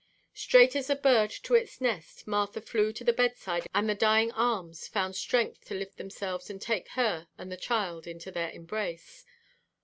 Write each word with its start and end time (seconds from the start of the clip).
Straight 0.33 0.75
as 0.75 0.89
a 0.89 0.95
bird 0.95 1.29
to 1.43 1.53
its 1.53 1.79
nest 1.79 2.25
Martha 2.25 2.59
flew 2.59 2.91
to 2.91 3.03
the 3.03 3.13
bedside 3.13 3.67
and 3.71 3.87
the 3.87 3.93
dying 3.93 4.31
arms 4.31 4.87
found 4.87 5.15
strength 5.15 5.63
to 5.65 5.75
lift 5.75 5.97
themselves 5.99 6.49
and 6.49 6.59
take 6.59 6.87
her 6.97 7.27
and 7.37 7.51
the 7.51 7.55
child 7.55 8.07
into 8.07 8.31
their 8.31 8.49
embrace. 8.49 9.23